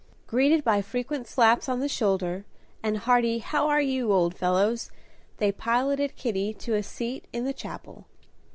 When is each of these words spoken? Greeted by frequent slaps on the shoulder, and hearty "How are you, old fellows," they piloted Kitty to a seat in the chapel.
Greeted 0.25 0.63
by 0.63 0.81
frequent 0.81 1.27
slaps 1.27 1.69
on 1.69 1.79
the 1.79 1.87
shoulder, 1.87 2.43
and 2.81 2.97
hearty 2.97 3.37
"How 3.37 3.67
are 3.67 3.83
you, 3.83 4.11
old 4.11 4.33
fellows," 4.33 4.89
they 5.37 5.51
piloted 5.51 6.15
Kitty 6.15 6.55
to 6.55 6.73
a 6.73 6.81
seat 6.81 7.25
in 7.31 7.45
the 7.45 7.53
chapel. 7.53 8.07